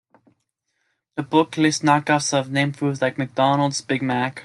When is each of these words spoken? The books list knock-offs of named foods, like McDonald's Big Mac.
The 1.15 1.21
books 1.21 1.59
list 1.59 1.83
knock-offs 1.83 2.33
of 2.33 2.49
named 2.49 2.75
foods, 2.75 3.03
like 3.03 3.19
McDonald's 3.19 3.81
Big 3.81 4.01
Mac. 4.01 4.39